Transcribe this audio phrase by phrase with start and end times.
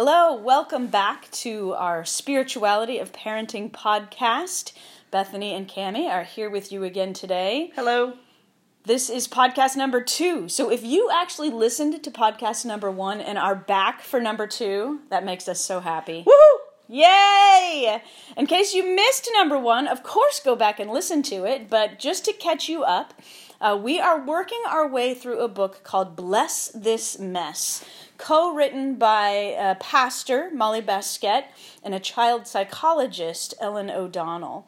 [0.00, 4.72] Hello, welcome back to our Spirituality of Parenting podcast.
[5.10, 7.72] Bethany and Cami are here with you again today.
[7.74, 8.12] Hello.
[8.84, 10.48] This is podcast number two.
[10.48, 15.00] So if you actually listened to podcast number one and are back for number two,
[15.10, 16.22] that makes us so happy.
[16.24, 16.58] Woohoo!
[16.86, 18.00] Yay!
[18.36, 21.98] In case you missed number one, of course go back and listen to it, but
[21.98, 23.14] just to catch you up,
[23.60, 27.84] uh, we are working our way through a book called Bless This Mess,
[28.18, 29.28] co written by
[29.58, 31.46] a pastor, Molly Baskette,
[31.82, 34.66] and a child psychologist, Ellen O'Donnell.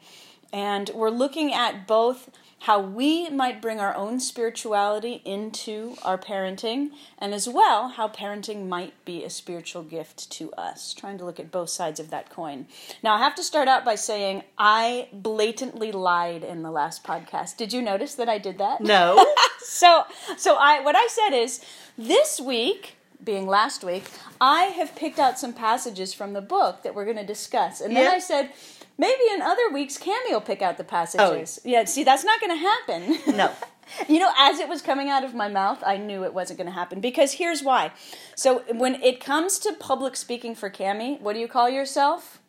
[0.51, 2.29] And we're looking at both
[2.61, 8.67] how we might bring our own spirituality into our parenting, and as well, how parenting
[8.67, 10.93] might be a spiritual gift to us.
[10.93, 12.67] Trying to look at both sides of that coin.
[13.01, 17.57] Now, I have to start out by saying I blatantly lied in the last podcast.
[17.57, 18.81] Did you notice that I did that?
[18.81, 19.25] No.
[19.59, 20.03] so,
[20.37, 21.65] so I what I said is
[21.97, 24.05] this week being last week,
[24.39, 27.81] I have picked out some passages from the book that we're going to discuss.
[27.81, 28.11] And then Yeah.
[28.11, 28.51] I said,
[28.97, 31.59] maybe in other weeks, Cammy will pick out the passages.
[31.63, 31.69] Oh.
[31.69, 33.37] Yeah, see, that's not going to happen.
[33.37, 33.51] No.
[34.07, 36.67] you know, as it was coming out of my mouth, I knew it wasn't going
[36.67, 37.91] to happen because here's why.
[38.35, 42.40] So when it comes to public speaking for Cammy, what do you call yourself?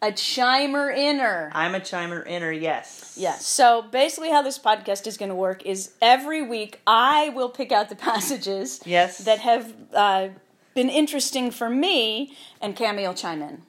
[0.00, 1.50] A chimer inner.
[1.52, 3.16] I'm a chimer inner, yes.
[3.18, 3.34] Yeah.
[3.34, 7.72] So basically, how this podcast is going to work is every week I will pick
[7.72, 9.18] out the passages Yes.
[9.18, 10.28] that have uh,
[10.74, 13.62] been interesting for me, and Cammy will chime in.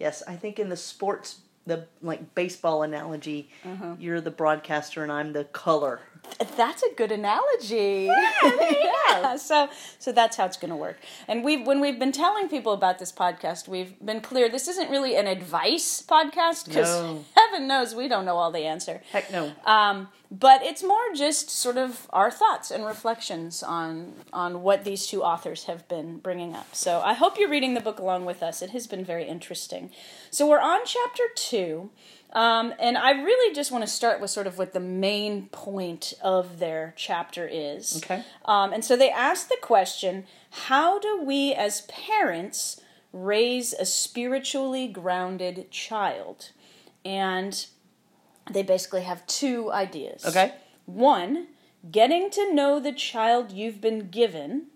[0.00, 3.96] Yes, I think in the sports, the like baseball analogy, Uh-huh.
[3.98, 6.00] you're the broadcaster and I'm the color.
[6.56, 8.10] That's a good analogy.
[8.10, 8.70] yeah.
[9.10, 9.36] yeah.
[9.36, 10.98] So so that's how it's going to work.
[11.28, 14.90] And we when we've been telling people about this podcast, we've been clear this isn't
[14.90, 17.24] really an advice podcast because No.
[17.36, 19.00] heaven knows we don't know all the answer.
[19.12, 19.52] Heck no.
[19.64, 25.06] Um, but it's more just sort of our thoughts and reflections on on what these
[25.06, 26.74] two authors have been bringing up.
[26.74, 28.60] So I hope you're reading the book along with us.
[28.60, 29.90] It has been very interesting.
[30.30, 31.90] So we're on chapter two,
[32.36, 36.12] um, and I really just want to start with sort of what the main point
[36.22, 37.96] of their chapter is.
[37.96, 38.22] Okay.
[38.44, 42.78] Um, and so they ask the question: How do we as parents
[43.10, 46.50] raise a spiritually grounded child?
[47.06, 47.66] And
[48.50, 50.26] they basically have two ideas.
[50.26, 50.52] Okay.
[50.84, 51.46] One,
[51.90, 54.66] getting to know the child you've been given.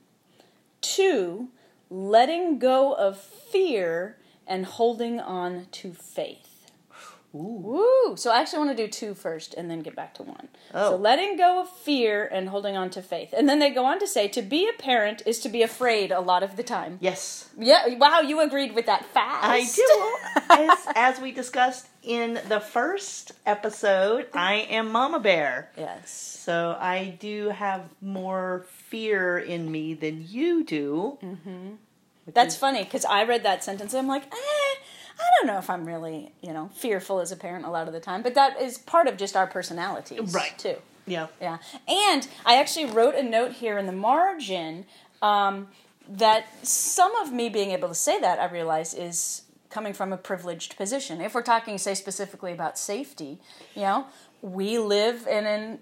[0.80, 1.48] Two,
[1.90, 4.16] letting go of fear
[4.46, 6.49] and holding on to faith.
[7.34, 7.38] Ooh.
[8.08, 8.16] Woo!
[8.16, 10.48] So I actually want to do two first and then get back to one.
[10.74, 10.90] Oh.
[10.90, 13.32] So letting go of fear and holding on to faith.
[13.36, 16.10] And then they go on to say to be a parent is to be afraid
[16.10, 16.98] a lot of the time.
[17.00, 17.48] Yes.
[17.56, 19.46] Yeah, wow, you agreed with that fast.
[19.46, 20.70] I do.
[20.70, 25.70] as, as we discussed in the first episode, I am Mama Bear.
[25.76, 26.10] yes.
[26.40, 31.18] So I do have more fear in me than you do.
[31.22, 31.74] Mm-hmm.
[32.32, 34.69] That's funny because I read that sentence and I'm like, eh,
[35.20, 37.92] I don't know if I'm really, you know, fearful as a parent a lot of
[37.92, 38.22] the time.
[38.22, 40.58] But that is part of just our personalities, Right.
[40.58, 40.76] Too.
[41.06, 41.26] Yeah.
[41.40, 41.58] Yeah.
[41.88, 44.86] And I actually wrote a note here in the margin
[45.22, 45.68] um,
[46.08, 50.16] that some of me being able to say that I realize is coming from a
[50.16, 51.20] privileged position.
[51.20, 53.38] If we're talking, say, specifically about safety,
[53.74, 54.06] you know,
[54.42, 55.78] we live in an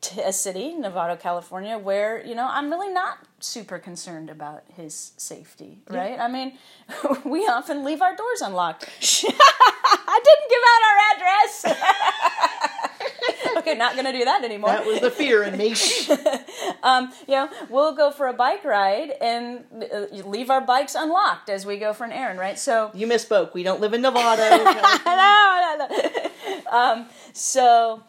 [0.00, 5.12] t- a city, Novato, California, where you know I'm really not super concerned about his
[5.16, 6.18] safety, right?
[6.18, 6.58] I mean,
[7.24, 8.84] we often leave our doors unlocked.
[9.28, 11.64] I didn't give out our address.
[13.58, 14.70] okay, not gonna do that anymore.
[14.70, 15.74] That was the fear in me.
[16.82, 21.48] um, you know, we'll go for a bike ride and uh, leave our bikes unlocked
[21.50, 22.58] as we go for an errand, right?
[22.58, 23.54] So you misspoke.
[23.54, 24.50] We don't live in Nevada.
[25.04, 26.70] no, no, no.
[26.70, 28.02] um, so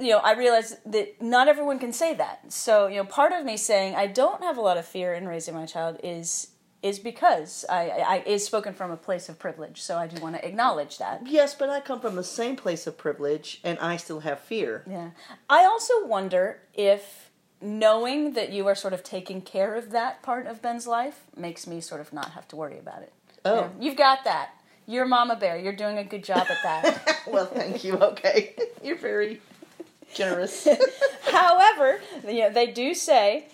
[0.00, 2.52] you know, I realize that not everyone can say that.
[2.52, 5.28] So, you know, part of me saying I don't have a lot of fear in
[5.28, 6.48] raising my child is
[6.82, 9.82] is because I, I, I is spoken from a place of privilege.
[9.82, 11.26] So I do want to acknowledge that.
[11.26, 14.82] yes, but I come from the same place of privilege, and I still have fear.
[14.88, 15.10] Yeah.
[15.50, 17.30] I also wonder if
[17.60, 21.66] knowing that you are sort of taking care of that part of Ben's life makes
[21.66, 23.12] me sort of not have to worry about it.
[23.44, 23.70] Oh.
[23.78, 24.50] You've got that.
[24.86, 25.58] You're Mama Bear.
[25.58, 27.20] You're doing a good job at that.
[27.26, 27.96] well, thank you.
[27.96, 29.40] Okay, you're very
[30.14, 30.66] generous.
[31.30, 33.48] However, you know, they do say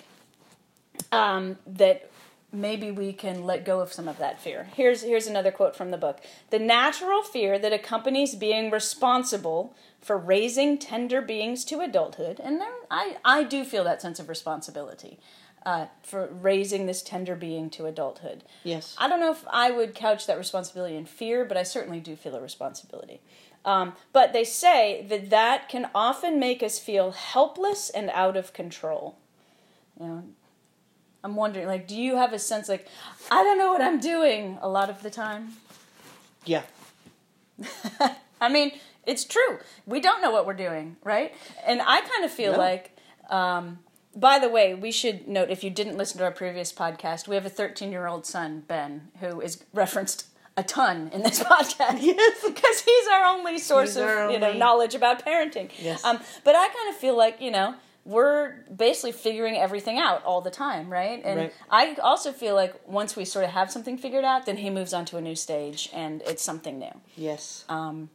[1.13, 2.11] um, that
[2.53, 4.69] maybe we can let go of some of that fear.
[4.75, 6.21] Here's here's another quote from the book:
[6.51, 12.73] "The natural fear that accompanies being responsible for raising tender beings to adulthood, and there,
[12.91, 15.19] I I do feel that sense of responsibility."
[15.65, 18.45] Uh, for raising this tender being to adulthood.
[18.63, 18.95] Yes.
[18.99, 22.15] I don't know if I would couch that responsibility in fear, but I certainly do
[22.15, 23.21] feel a responsibility.
[23.67, 28.53] Um, but they say that that can often make us feel helpless and out of
[28.53, 29.19] control.
[30.01, 30.25] You know,
[31.25, 32.87] I'm wondering, like, do you have a sense like
[33.31, 35.55] I don't know what I'm doing a lot of the time?
[36.45, 36.63] Yeah.
[38.41, 38.73] I mean,
[39.05, 39.59] it's true.
[39.85, 41.35] We don't know what we're doing, right?
[41.67, 42.59] And I kind of feel No.
[42.59, 42.97] like,
[43.31, 43.81] um,
[44.15, 47.35] by the way, we should note if you didn't listen to our previous podcast, we
[47.35, 51.99] have a 13 year old son, Ben, who is referenced a ton in this podcast.
[52.01, 52.37] Yes.
[52.47, 55.71] Because he's our only source He's of our you know knowledge about parenting.
[55.79, 56.05] Yes.
[56.05, 57.75] Um, but I kind of feel like you know
[58.05, 61.21] we're basically figuring everything out all the time, right?
[61.25, 61.53] And Right.
[61.69, 64.95] I also feel like once we sort of have something figured out, then he moves
[64.95, 66.95] on to a new stage and it's something new.
[67.17, 67.65] Yes.
[67.69, 68.11] Um,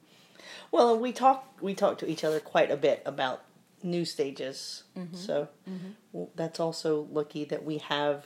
[0.72, 3.44] Well, we talk we talk to each other quite a bit about
[3.84, 4.84] new stages.
[4.98, 5.16] Mm-hmm.
[5.18, 5.50] So
[6.14, 8.26] well, that's also lucky that we have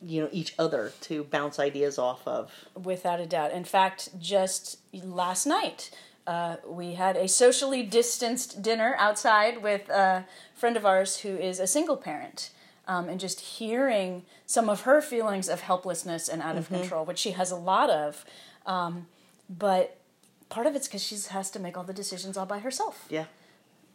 [0.00, 2.50] you know each other to bounce ideas off of.
[2.82, 3.52] Without a doubt.
[3.52, 5.90] In fact, just last night,
[6.26, 11.58] uh, we had a socially distanced dinner outside with a friend of ours who is
[11.60, 12.50] a single parent.
[12.86, 17.18] Um, and just hearing some of her feelings of helplessness and out of control, which
[17.18, 18.26] she has a lot of.
[18.66, 19.06] Um,
[19.48, 19.96] but
[20.50, 23.24] part of it's because she has to make all the decisions all by herself, Yeah.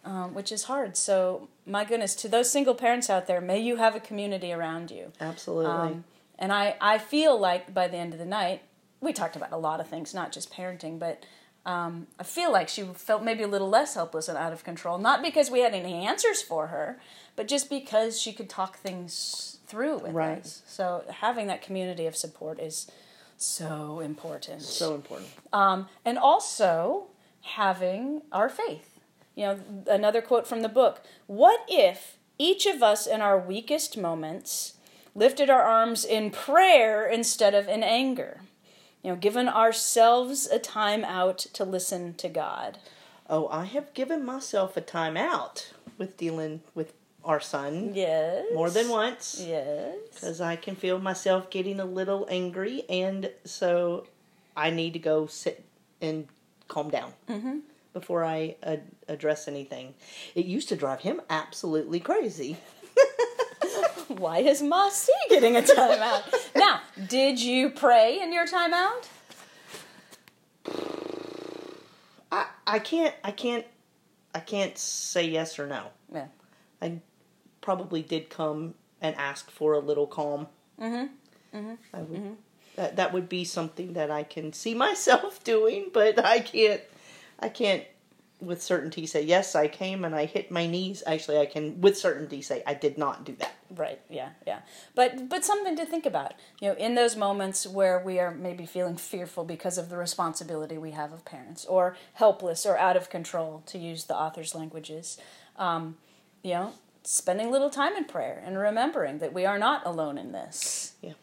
[0.06, 0.96] Um, which is hard.
[0.98, 4.92] So, my goodness, to those single parents out there, may you have a community around
[4.92, 5.12] you.
[5.20, 5.72] Absolutely.
[5.72, 6.04] Um,
[6.38, 8.62] and I, I feel like by the end of the night,
[9.02, 11.24] we talked about a lot of things, not just parenting, but
[11.66, 14.98] um, I feel like she felt maybe a little less helpless and out of control.
[14.98, 17.00] Not because we had any answers for her,
[17.36, 20.40] but just because she could talk things through with Right.
[20.40, 20.62] us.
[20.66, 22.90] So having that community of support is
[23.38, 24.62] so important.
[24.62, 25.30] so important.
[25.54, 27.08] Um, and also
[27.42, 28.99] having our faith.
[29.40, 33.98] You know, another quote from the book What if each of us in our weakest
[33.98, 34.74] moments
[35.16, 38.42] lifted our arms in prayer instead of in anger?
[39.02, 42.80] You know, given ourselves a time out to listen to God.
[43.30, 46.92] Oh, I have given myself a time out with dealing with
[47.24, 48.44] our son Yes.
[48.54, 49.42] more than once.
[49.42, 49.96] Yes.
[50.14, 54.06] because I can feel myself getting a little angry, and so
[54.58, 55.64] I need to go sit
[56.02, 56.28] and
[56.68, 57.60] calm down Mm-hmm.
[57.94, 59.96] before I ad- address anything.
[60.36, 62.58] It used to drive him absolutely crazy.
[64.08, 66.24] Why is Ma C getting a timeout?
[66.56, 69.08] now, did you pray in your timeout?
[72.32, 73.66] I I can't I can't
[74.34, 75.88] I can't say yes or no.
[76.14, 76.28] Yeah.
[76.82, 77.00] I
[77.62, 80.48] probably did come and ask for a little calm.
[80.80, 81.74] Mm-hmm.
[81.94, 82.38] I would,
[82.76, 86.82] That that would be something that I can see myself doing, but I can't.
[87.40, 87.84] I can't
[88.42, 89.56] with certainty say yes.
[89.56, 91.04] I came and I hit my knees.
[91.06, 93.56] Actually, I can with certainty say I did not do that.
[93.70, 94.00] Right.
[94.10, 94.30] Yeah.
[94.48, 94.60] Yeah.
[94.96, 96.34] But but something to think about.
[96.62, 100.78] You know, in those moments where we are maybe feeling fearful because of the responsibility
[100.78, 105.18] we have of parents, or helpless or out of control, to use the author's languages.
[105.58, 105.98] Um,
[106.42, 110.18] you know, spending a little time in prayer and remembering that we are not alone
[110.18, 110.94] in this.
[111.02, 111.14] Yeah.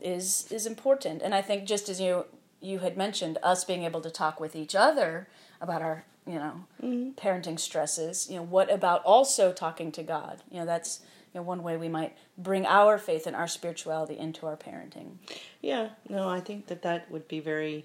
[0.00, 1.22] Is is important.
[1.22, 2.24] And I think just as you
[2.62, 5.28] you had mentioned, us being able to talk with each other
[5.60, 7.10] about our you know mm-hmm.
[7.10, 8.28] parenting stresses.
[8.30, 10.42] You know, what about also talking to God?
[10.50, 11.00] You know, that's
[11.34, 15.16] you know one way we might bring our faith and our spirituality into our parenting.
[15.60, 15.90] Yeah.
[16.08, 17.84] No, I think that that would be very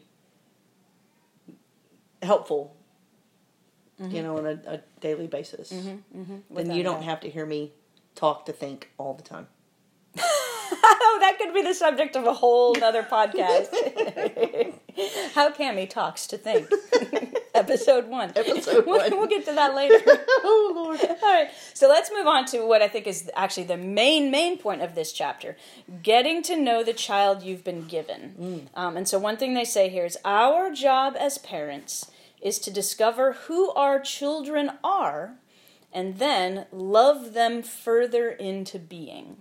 [2.22, 2.76] helpful.
[4.00, 4.24] You mm-hmm.
[4.24, 5.72] know, on a, a daily basis.
[5.72, 7.72] Mm-hmm, then you don't have to hear me
[8.14, 9.48] talk to think all the time.
[11.38, 13.68] That could be the subject of a whole other podcast.
[15.34, 16.70] How Cammy talks to think.
[17.54, 18.32] Episode one.
[18.36, 19.12] Episode We'll- one.
[19.18, 19.96] We'll get to that later.
[20.08, 21.00] oh Lord.
[21.02, 24.58] All right, so let's move on to what I think is actually the main main
[24.58, 25.56] point of this chapter:
[26.04, 28.70] getting to know the child you've been given.
[28.76, 32.72] Um, and so, one thing they say here is our job as parents is to
[32.72, 35.36] discover who our children are,
[35.92, 39.38] and then love them further into being.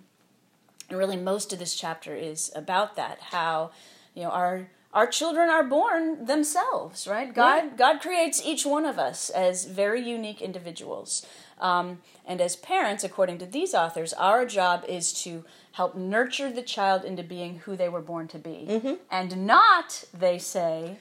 [0.89, 3.19] And really, most of this chapter is about that.
[3.21, 3.71] How
[4.15, 7.35] you know our our children are born themselves, right?
[7.35, 7.77] God Right.
[7.77, 11.27] God creates each one of us as very unique individuals.
[11.61, 16.63] Um, and as parents, according to these authors, our job is to help nurture the
[16.63, 18.99] child into being who they were born to be.
[19.11, 20.97] And not, they say,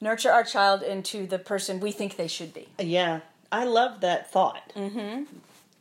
[0.00, 2.68] nurture our child into the person we think they should be.
[2.78, 3.20] Yeah,
[3.52, 4.72] I love that thought.
[4.74, 5.24] Mm-hmm.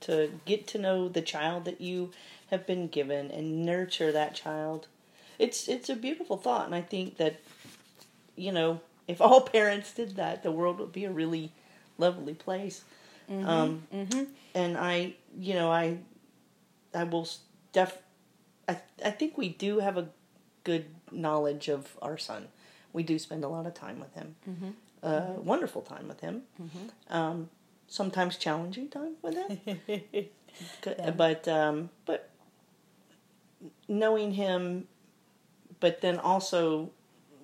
[0.01, 2.12] To get to know the child that you
[2.51, 4.88] have been given and nurture that child.
[5.38, 7.39] It's it's a beautiful thought, and I think that
[8.36, 11.51] you know if all parents did that, the world would be a really
[11.98, 12.84] lovely place.
[13.29, 13.84] Um,
[14.56, 16.00] And I, you know, I
[16.94, 17.27] I will
[17.74, 17.98] def.
[18.68, 20.08] I I think we do have a
[20.63, 22.48] good knowledge of our son.
[22.94, 24.36] We do spend a lot of time with him.
[25.03, 26.41] Uh, wonderful time with him.
[27.10, 27.50] Um,
[27.88, 29.79] sometimes challenging time with him.
[30.82, 32.29] Good- But um, but
[33.88, 34.88] knowing him,
[35.80, 36.92] but then also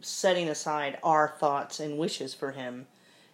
[0.02, 2.88] setting aside our thoughts and wishes for him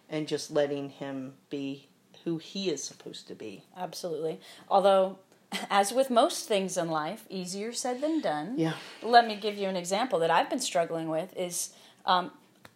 [0.09, 1.87] and just letting him be
[2.23, 3.63] who he is supposed to be.
[3.75, 4.39] Absolutely.
[4.69, 5.19] Although,
[5.69, 8.55] as with most things in life, easier said than done.
[8.57, 8.73] Yeah.
[9.01, 11.35] Let me give you an example that I've been struggling with.
[11.35, 11.73] Is
[12.05, 12.31] um,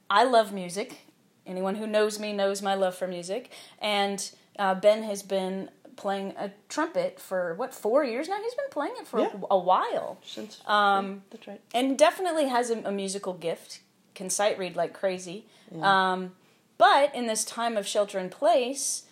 [0.09, 1.07] I love music.
[1.45, 6.33] Anyone who knows me knows my love for music, and uh, Ben has been playing
[6.37, 8.41] a trumpet for what four years now.
[8.41, 9.29] He's been playing it for Yeah.
[9.49, 11.61] a, a while, Since Um, that's right.
[11.73, 13.79] and definitely has a, a musical gift.
[14.13, 15.45] Can sight read like crazy.
[15.81, 16.33] Um,
[16.77, 19.03] but in this time of shelter in place,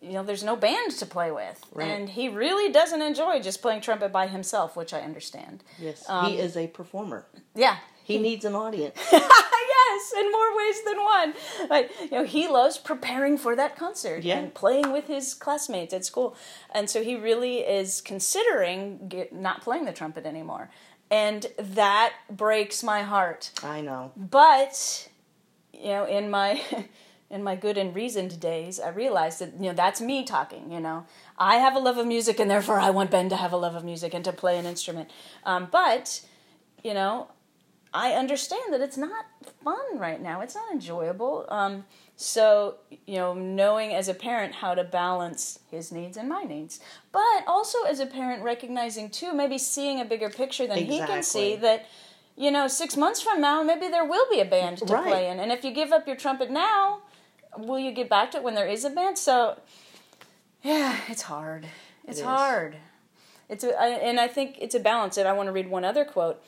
[0.00, 1.88] you know, there's no band to play with, Right.
[1.88, 5.64] and he really doesn't enjoy just playing trumpet by himself, which I understand.
[5.78, 7.26] Yes, Um, he is a performer.
[7.54, 8.98] Yeah, He needs an audience.
[9.94, 11.34] yes, in more ways than one.
[11.68, 14.38] But you know, he loves preparing for that concert Yeah.
[14.38, 16.36] and playing with his classmates at school,
[16.72, 20.70] and so he really is considering get, not playing the trumpet anymore,
[21.10, 23.50] and that breaks my heart.
[23.62, 24.12] I know.
[24.16, 25.08] But
[25.72, 26.60] you know, in my
[27.30, 30.70] in my good and reasoned days, I realized that you know that's me talking.
[30.72, 31.06] You know,
[31.38, 33.74] I have a love of music, and therefore I want Ben to have a love
[33.74, 35.10] of music and to play an instrument.
[35.44, 36.22] Um, but
[36.82, 37.28] you know,
[37.92, 39.24] I understand that it's not
[39.64, 40.40] fun right now.
[40.42, 41.46] It's not enjoyable.
[41.48, 41.84] Um,
[42.16, 46.78] so you know, knowing as a parent how to balance his needs and my needs,
[47.10, 51.22] but also as a parent recognizing too, maybe seeing a bigger picture than he can
[51.22, 51.86] see that
[52.36, 55.04] you know, six months from now, maybe there will be a band to Right.
[55.04, 55.38] play in.
[55.38, 56.98] And if you give up your trumpet now,
[57.56, 59.18] will you get back to it when there is a band?
[59.18, 59.60] So,
[60.62, 61.66] yeah, it's hard.
[62.08, 62.76] It's It hard.
[63.48, 65.16] It's a, I, and I think it's a balance.
[65.16, 66.42] And I want to read one other quote.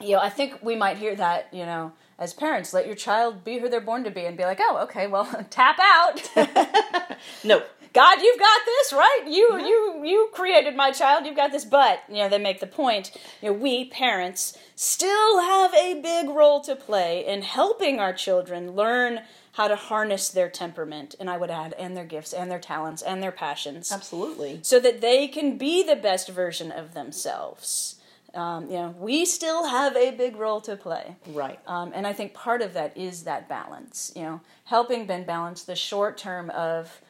[0.00, 3.44] You know, I think we might hear that, you know, as parents, let your child
[3.44, 6.30] be who they're born to be and be like, oh, okay, well, tap out.
[7.44, 9.24] No, God, you've got this, right?
[9.28, 11.26] You you you created my child.
[11.26, 11.64] You've got this.
[11.64, 13.12] But you know, they make the point.
[13.42, 18.72] You know, we parents still have a big role to play in helping our children
[18.72, 19.20] learn
[19.52, 23.02] how to harness their temperament, and I would add, and their gifts, and their talents,
[23.02, 24.60] and their passions, absolutely.
[24.62, 27.91] so that they can be the best version of themselves.
[28.34, 31.16] Um, you know, we still have a big role to play.
[31.28, 31.58] Right.
[31.66, 35.64] Um, and I think part of that is that balance, you know, helping Ben balance
[35.64, 37.00] the short term of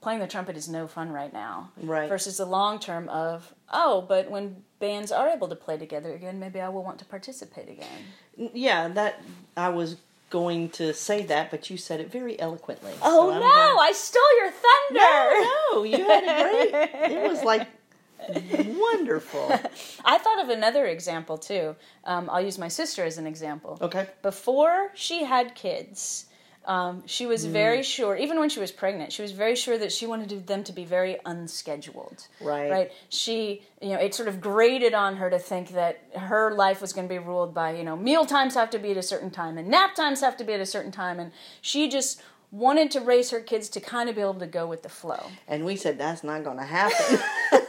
[0.00, 2.08] playing the trumpet is no fun right now, Right.
[2.08, 6.38] versus the long term of, oh, but when bands are able to play together again,
[6.40, 8.50] maybe I will want to participate again.
[8.54, 9.20] Yeah, that
[9.58, 9.96] I was
[10.30, 12.92] going to say that, but you said it very eloquently.
[13.02, 15.00] Oh so no, gonna- I stole your thunder!
[15.44, 17.12] No, no, you had a great.
[17.12, 17.68] It was like
[18.28, 19.52] wonderful.
[20.04, 21.76] I thought of another example too.
[22.04, 23.78] Um, I'll use my sister as an example.
[23.80, 24.06] Okay.
[24.22, 26.26] Before she had kids,
[26.66, 27.50] um, she was Mm.
[27.52, 30.62] very sure, even when she was pregnant, she was very sure that she wanted them
[30.64, 32.26] to be very unscheduled.
[32.40, 32.70] Right.
[32.70, 32.92] Right.
[33.08, 36.92] She, you know, it sort of grated on her to think that her life was
[36.92, 39.30] going to be ruled by, you know, meal times have to be at a certain
[39.30, 41.18] time and nap times have to be at a certain time.
[41.18, 42.20] And she just
[42.52, 45.30] wanted to raise her kids to kind of be able to go with the flow.
[45.48, 47.18] And we said that's not going to happen.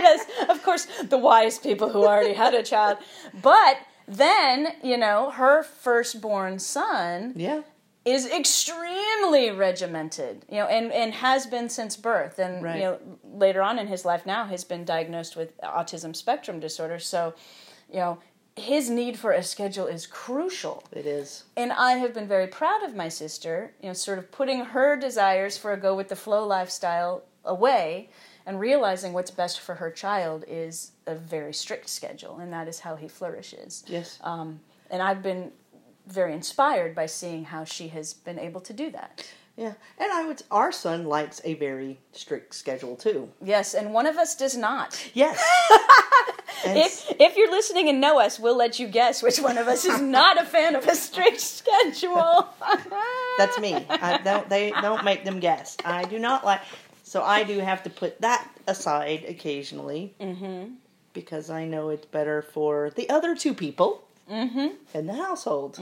[0.00, 2.98] yes, of course, the wise people who already had a child.
[3.42, 3.76] But
[4.06, 7.62] then, you know, her firstborn son yeah.
[8.04, 12.38] is extremely regimented, you know, and, and has been since birth.
[12.38, 12.76] And, Right.
[12.76, 16.98] you know, later on in his life now has been diagnosed with autism spectrum disorder.
[16.98, 17.34] So,
[17.88, 18.18] you know,
[18.56, 20.82] his need for a schedule is crucial.
[20.92, 21.44] It is.
[21.56, 24.96] And I have been very proud of my sister, you know, sort of putting her
[24.96, 28.10] desires for a go with the flow lifestyle away
[28.46, 32.80] and realizing what's best for her child is a very strict schedule, and that is
[32.80, 33.84] how he flourishes.
[33.86, 34.18] Yes.
[34.22, 35.52] Um, and I've been
[36.06, 39.26] very inspired by seeing how she has been able to do that.
[39.56, 39.74] Yeah.
[39.98, 40.42] And I would.
[40.50, 43.28] Our son likes a very strict schedule too.
[43.44, 45.10] Yes, and one of us does not.
[45.14, 45.40] Yes.
[46.62, 49.86] If, if you're listening and know us, we'll let you guess which one of us
[49.86, 52.48] is not a fan of a strict schedule.
[53.38, 53.74] That's me.
[53.88, 54.48] I don't.
[54.48, 55.76] They don't make them guess.
[55.84, 56.60] I do not like.
[57.10, 60.74] So I do have to put that aside occasionally Mm-hmm.
[61.12, 64.68] because I know it's better for the other two people Mm-hmm.
[64.94, 65.76] in the household.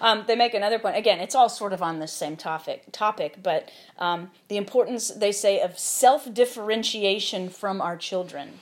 [0.00, 0.96] Um, they make another point.
[0.96, 2.82] Again, it's all sort of on the same topic.
[2.90, 8.58] Topic, but um, the importance they say of self differentiation from our children.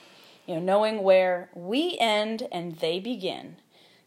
[0.46, 3.56] You know, knowing where we end and they begin,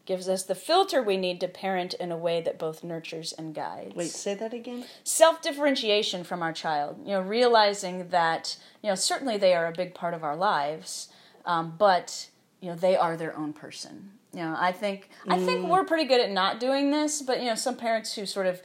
[0.08, 3.54] gives us the filter we need to parent in a way that both nurtures and
[3.54, 3.94] guides.
[3.94, 4.86] Wait, say that again.
[5.04, 6.96] self differentiation from our child.
[7.04, 11.08] You know, realizing that you know certainly they are a big part of our lives,
[11.44, 12.30] um, but
[12.62, 14.12] you know they are their own person.
[14.32, 17.46] You know, I think I think we're pretty good at not doing this, but you
[17.46, 18.62] know, some parents who sort of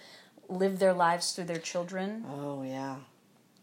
[0.48, 2.26] live their lives through their children.
[2.34, 2.96] Oh yeah.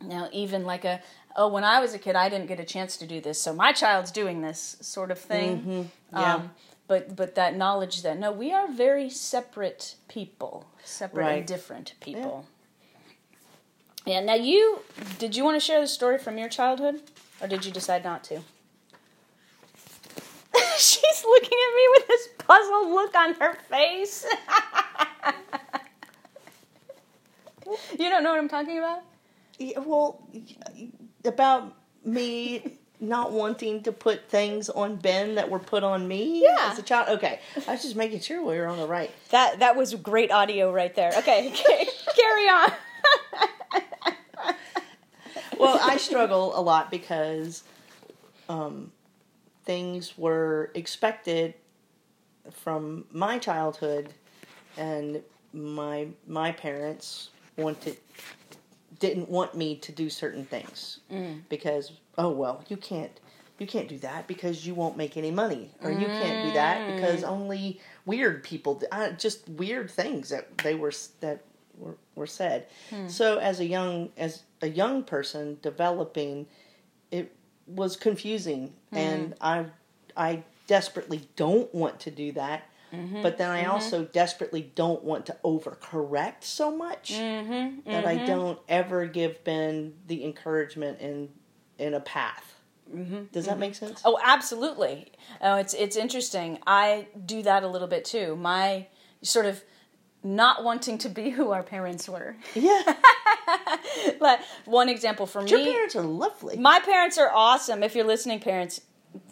[0.03, 1.01] You Now, even like a
[1.35, 3.55] oh, when I was a kid, I didn't get a chance to do this, so
[3.55, 5.59] my child's doing this sort of thing.
[5.59, 5.83] Mm-hmm.
[6.13, 6.35] Yeah.
[6.35, 6.51] Um,
[6.90, 12.47] but but that knowledge that no, we are very separate people, separate and different people.
[14.04, 14.18] Yeah.
[14.18, 14.80] Now you
[15.20, 17.00] did you want to share the story from your childhood,
[17.40, 18.40] or did you decide not to?
[20.78, 24.26] She's looking at me with this puzzled look on her face.
[28.00, 29.04] you don't know what I'm talking about?
[29.61, 30.26] Yeah, well,
[31.25, 31.73] about
[32.04, 36.69] me not wanting to put things on Ben that were put on me Yeah.
[36.73, 37.09] as a child.
[37.19, 39.11] Okay, I was just making sure we were on the right.
[39.30, 41.12] That that was great audio right there.
[41.16, 41.50] Okay,
[42.16, 42.73] carry on.
[45.59, 47.64] Well, I struggle a lot because
[48.49, 48.90] um,
[49.66, 51.52] things were expected
[52.50, 54.14] from my childhood,
[54.78, 57.28] and my my parents
[57.59, 57.99] wanted
[59.00, 61.00] didn't want me to do certain things.
[61.11, 61.40] Mm.
[61.49, 63.19] Because oh well you can't
[63.59, 65.71] you can't do that because you won't make any money.
[65.83, 66.95] Or you can't do that mm.
[66.95, 71.42] because only weird people uh, just weird things that they were that
[71.76, 72.66] were, were said.
[72.90, 73.09] Hmm.
[73.09, 76.47] So as a young as a young person developing
[77.11, 77.35] it
[77.66, 78.73] was confusing.
[78.90, 78.97] Hmm.
[78.97, 79.66] And i
[80.16, 83.23] i desperately don't want to do that Mm-hmm.
[83.23, 83.70] but then i mm-hmm.
[83.70, 87.88] also desperately don't want to overcorrect so much mm-hmm.
[87.90, 91.28] that i don't ever give ben the encouragement in
[91.78, 92.50] in a path
[93.32, 95.12] does that make sense Oh, absolutely.
[95.40, 96.59] Oh, it's it's interesting.
[96.66, 98.37] I do that a little bit too.
[98.37, 98.88] My
[99.23, 99.62] sort of
[100.23, 102.37] not wanting to be who our parents were.
[102.54, 102.82] yeah
[104.20, 107.82] Like one example for your me, parents are lovely my parents are awesome.
[107.82, 108.80] If you're listening, parents,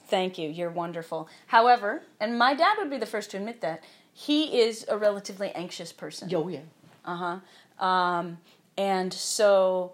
[0.09, 0.49] thank you.
[0.49, 1.29] You're wonderful.
[1.49, 5.51] However, and my dad would be the first to admit that he is a relatively
[5.53, 6.29] anxious person.
[6.35, 6.61] oh yeah
[7.05, 7.17] Uh
[7.81, 7.85] huh.
[7.85, 8.39] Um,
[8.77, 9.93] and so,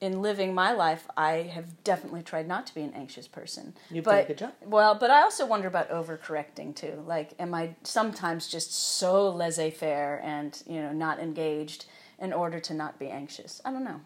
[0.00, 3.74] in living my life, I have definitely tried not to be an anxious person.
[3.90, 4.52] You've but, done a good job.
[4.64, 7.02] Well, but I also wonder about overcorrecting too.
[7.06, 11.86] Like, am I sometimes just so laissez-faire and you know not engaged
[12.18, 13.60] in order to not be anxious?
[13.64, 14.00] I don't know.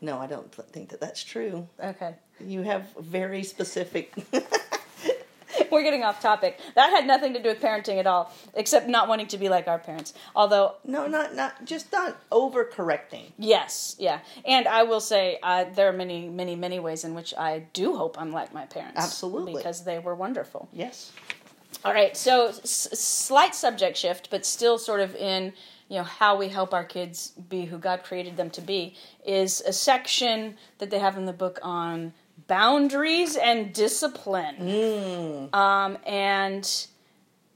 [0.00, 2.14] no i don't think that that's true Okay.
[2.40, 4.12] you have very specific
[5.74, 6.58] We're getting off topic.
[6.76, 9.68] That had nothing to do with parenting at all, except not wanting to be like
[9.68, 10.14] our parents.
[10.34, 14.20] Although no not not just not overcorrecting Yes, yeah.
[14.46, 17.96] And I will say uh, there are many, many, many ways in which I do
[17.96, 18.96] hope I'm like my parents.
[19.02, 19.54] Absolutely.
[19.54, 20.68] Because they were wonderful.
[20.72, 21.12] yes
[21.84, 25.52] All right, so s- slight subject shift, but still sort of in
[25.88, 28.94] you know how we help our kids be who God created them to be
[29.26, 32.14] is a section that they have in the book on
[32.46, 34.56] boundaries and discipline.
[35.52, 36.86] Um, and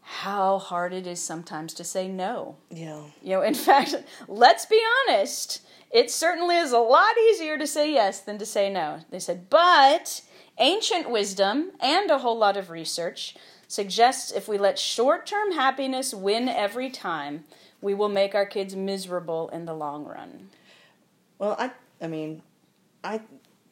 [0.02, 2.56] how hard it is sometimes to say no.
[2.70, 3.94] yeah You know, in fact,
[4.26, 8.70] let's be honest, it certainly is a lot easier to say yes than to say
[8.72, 9.00] no.
[9.10, 10.22] They said, but
[10.58, 13.36] ancient wisdom and a whole lot of research
[13.68, 17.44] suggests if we let short term happiness win every time,
[17.80, 20.48] we will make our kids miserable in the long run.
[21.38, 22.42] Well, I I mean,
[23.04, 23.20] I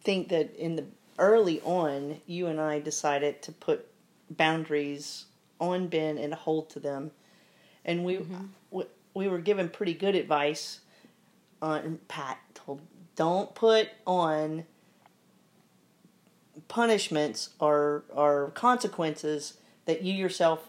[0.06, 0.84] think that in the
[1.18, 3.86] early on, you and I decided to put
[4.30, 5.26] boundaries
[5.60, 7.10] on Ben and hold to them,
[7.84, 8.24] and we
[8.70, 10.80] we, we were given pretty good advice.
[11.62, 12.80] On Pat told,
[13.16, 14.64] don't put on
[16.68, 19.54] punishments or or consequences
[19.86, 20.68] that you yourself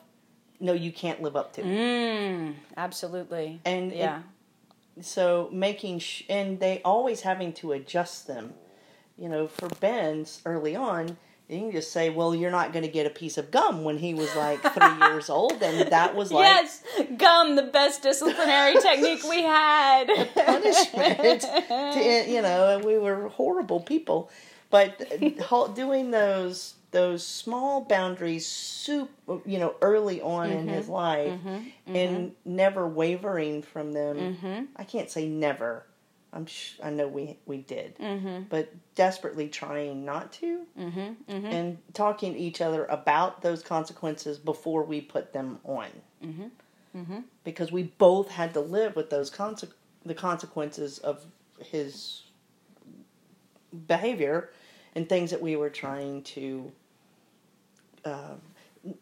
[0.60, 1.62] know you can't live up to.
[1.62, 3.60] Mm, absolutely.
[3.66, 4.22] And it- yeah.
[5.02, 8.54] so making sh- and they always having to adjust them
[9.18, 11.18] you know for ben's early on
[11.50, 13.98] you can just say well you're not going to get a piece of gum when
[13.98, 16.84] he was like three years old and that was like yes,
[17.18, 20.08] gum, the best disciplinary technique we had.
[20.34, 24.30] punishment to, you know and we were horrible people.
[24.70, 25.02] But
[25.76, 29.10] doing those those small boundaries soup
[29.46, 30.94] you know early on in his mm-hmm.
[30.94, 31.96] life mm-hmm.
[31.96, 32.56] and mm-hmm.
[32.56, 34.70] never wavering from them.
[34.76, 35.86] I can't say never
[36.38, 37.98] i'm sh- i know we we did.
[37.98, 38.44] Mm-hmm.
[38.50, 41.00] But desperately trying not to mm-hmm.
[41.00, 41.46] Mm-hmm.
[41.48, 45.88] and talking to each other about those consequences before we put them on.
[47.44, 49.72] Because we both had to live with those conse-
[50.06, 51.24] the consequences of
[51.60, 52.24] his
[53.88, 54.50] behavior
[54.96, 56.72] and things that we were trying to
[58.04, 58.34] uh,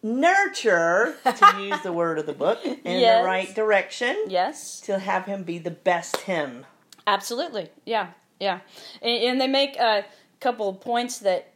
[0.03, 3.21] nurture, to use the word of the book, in Yes.
[3.21, 4.81] the right direction yes.
[4.81, 6.65] to have him be the best him.
[7.07, 8.07] Absolutely, yeah,
[8.39, 8.59] yeah,
[9.01, 10.05] and, and they make a
[10.39, 11.51] couple of points that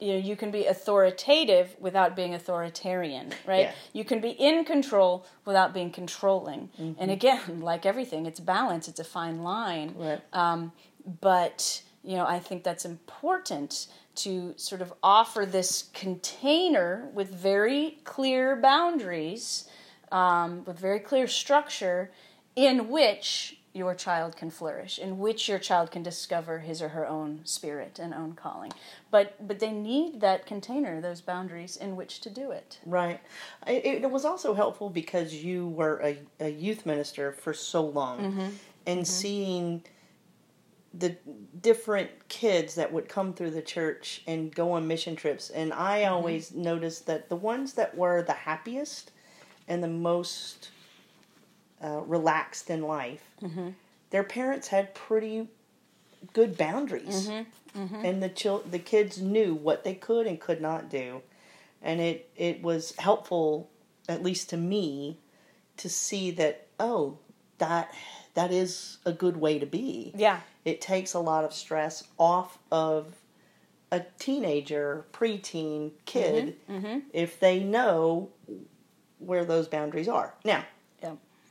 [0.00, 3.60] you know you can be authoritative without being authoritarian, right?
[3.66, 3.72] Yeah.
[3.92, 7.00] You can be in control without being controlling, Mm-hmm.
[7.00, 8.88] and again, like everything, it's balance.
[8.88, 10.20] It's a fine line, Right.
[10.32, 10.72] um,
[11.20, 17.98] but you know, I think that's important to sort of offer this container with very
[18.04, 19.66] clear boundaries,
[20.12, 22.10] um, with very clear structure,
[22.56, 27.06] in which your child can flourish, in which your child can discover his or her
[27.06, 28.72] own spirit and own calling.
[29.10, 32.78] But but they need that container, those boundaries in which to do it.
[32.86, 33.20] Right.
[33.66, 38.20] It, it was also helpful because you were a, a youth minister for so long,
[38.20, 38.48] Mm-hmm.
[38.86, 39.82] and seeing
[40.96, 41.16] the
[41.60, 45.50] different kids that would come through the church and go on mission trips.
[45.50, 46.12] And I Mm-hmm.
[46.14, 49.10] always noticed that the ones that were the happiest
[49.66, 50.68] and the most
[51.82, 53.70] uh, relaxed in life, Mm-hmm.
[54.10, 55.48] their parents had pretty
[56.32, 57.28] good boundaries,
[57.76, 58.04] Mm-hmm.
[58.04, 61.22] and the chil- the kids knew what they could and could not do,
[61.82, 63.68] and it it was helpful,
[64.08, 65.18] at least to me,
[65.78, 67.18] to see that oh
[67.58, 67.92] that
[68.34, 70.12] that is a good way to be.
[70.16, 70.40] Yeah.
[70.64, 73.14] It takes a lot of stress off of
[73.92, 76.98] a teenager, preteen kid Mm-hmm.
[77.12, 78.30] if they know
[79.18, 80.34] where those boundaries are.
[80.44, 80.64] Now.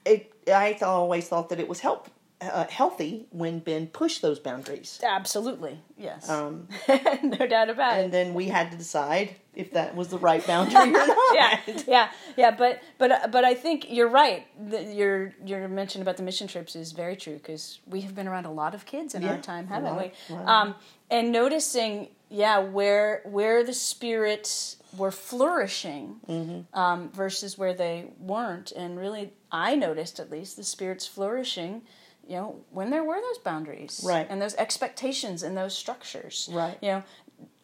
[0.06, 2.10] It I th- always thought that it was help
[2.42, 5.00] uh, healthy when Ben pushed those boundaries.
[5.02, 5.80] Absolutely.
[5.98, 6.30] Yes.
[6.30, 6.68] Um,
[7.24, 8.04] no doubt about it.
[8.04, 11.18] and then we had to decide if that was the right boundary or not.
[11.34, 12.52] yeah, yeah, yeah.
[12.52, 14.46] But but but I think you're right.
[14.70, 18.28] The, your your mention about the mission trips is very true because we have been
[18.28, 20.36] around a lot of kids in Yeah, our time, haven't lot, we?
[20.36, 20.76] Um,
[21.10, 26.78] and noticing, yeah, where where the spirits were flourishing Mm-hmm.
[26.78, 31.84] um, versus where they weren't, and really, I noticed at least the spirits flourishing.
[32.28, 34.26] You know, when there were those boundaries, Right.
[34.30, 36.78] and those expectations and those structures, Right.
[36.82, 37.04] You know,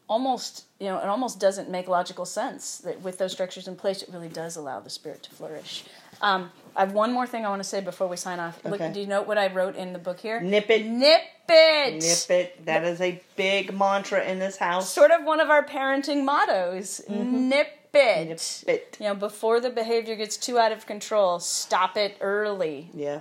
[0.08, 4.01] almost you know it almost doesn't make logical sense that with those structures in place
[4.01, 5.84] it really does allow the spirit to flourish
[6.21, 8.81] um, i have one more thing i want to say before we sign off Look,
[8.93, 10.85] do you note what i wrote in the book here Nip it.
[10.87, 12.65] nip it Nip it.
[12.65, 14.91] That is a big mantra in this house.
[14.91, 18.29] sort of one of our parenting mottos nip it Mm-hmm.
[18.29, 18.97] Nip it.
[18.99, 23.19] you know before the behavior gets too out of control stop it early Yeah.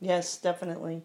[0.00, 1.02] Yes, definitely.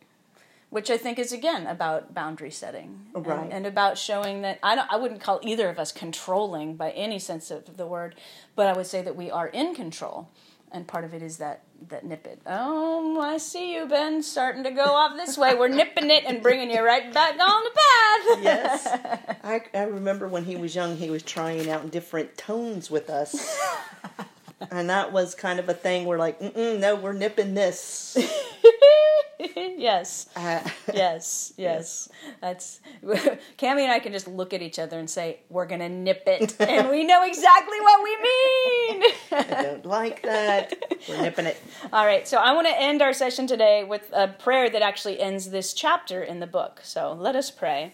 [0.70, 3.50] which I think is again about boundary setting, and- Right.
[3.52, 7.18] And, about showing that I don't, I wouldn't call either of us controlling by any
[7.20, 8.16] sense of the word,
[8.56, 10.30] but I would say that we are in control,
[10.72, 12.42] and part of it is that that nip it.
[12.46, 15.56] Oh, I see you, Ben, starting to go off this way.
[15.56, 17.82] We're nipping it and bringing you right back on the path.
[18.42, 18.88] Yes.
[19.44, 23.60] I, I remember when he was young, he was trying out different tones with us.
[24.72, 28.18] and that was kind of a thing We're like, Mm-mm, no, we're nipping this.
[29.78, 30.28] yes.
[30.36, 30.60] Uh,
[30.94, 32.10] Yes, yes.
[32.42, 32.80] That's
[33.58, 36.56] Cammy and I can just look at each other and say, "We're gonna nip it,"
[36.60, 39.04] and we know exactly what we mean.
[39.32, 40.74] I don't like that.
[41.08, 41.62] We're nipping it.
[41.94, 45.20] All right, so I want to end our session today with a prayer that actually
[45.20, 46.82] ends this chapter in the book.
[46.84, 47.94] So let us pray.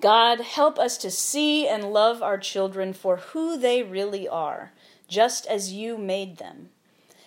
[0.00, 4.72] God, help us to see and love our children for who they really are,
[5.08, 6.70] just as you made them.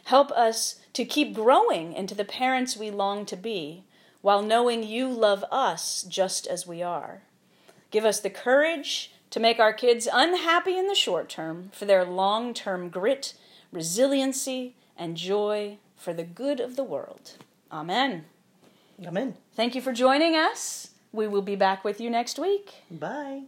[0.06, 3.84] Help us to keep growing into the parents we long to be,
[4.22, 7.24] while knowing you love us just as we are.
[7.90, 12.06] Give us the courage to make our kids unhappy in the short term for their
[12.06, 13.34] long term grit,
[13.72, 17.38] resiliency, and joy for the good of the world.
[17.72, 18.26] Amen.
[19.06, 19.36] Amen.
[19.56, 20.90] Thank you for joining us.
[21.12, 22.84] We will be back with you next week.
[22.90, 23.44] Bye.